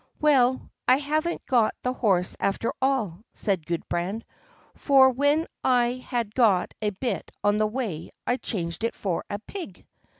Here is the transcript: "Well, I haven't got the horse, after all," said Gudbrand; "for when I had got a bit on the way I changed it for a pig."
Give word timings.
"Well, 0.19 0.71
I 0.87 0.97
haven't 0.97 1.45
got 1.45 1.75
the 1.83 1.93
horse, 1.93 2.35
after 2.39 2.73
all," 2.81 3.21
said 3.33 3.67
Gudbrand; 3.67 4.25
"for 4.73 5.11
when 5.11 5.45
I 5.63 6.03
had 6.03 6.33
got 6.33 6.73
a 6.81 6.89
bit 6.89 7.29
on 7.43 7.59
the 7.59 7.67
way 7.67 8.09
I 8.25 8.37
changed 8.37 8.83
it 8.83 8.95
for 8.95 9.23
a 9.29 9.37
pig." 9.37 9.85